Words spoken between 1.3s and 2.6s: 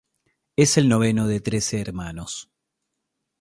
trece hermanos.